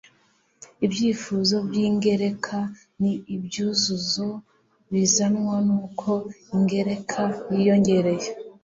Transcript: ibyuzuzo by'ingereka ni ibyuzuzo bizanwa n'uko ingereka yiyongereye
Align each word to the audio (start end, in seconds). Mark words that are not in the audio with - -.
ibyuzuzo 0.85 1.57
by'ingereka 1.67 2.57
ni 3.01 3.13
ibyuzuzo 3.35 4.27
bizanwa 4.91 5.55
n'uko 5.67 6.11
ingereka 6.55 7.21
yiyongereye 7.53 8.29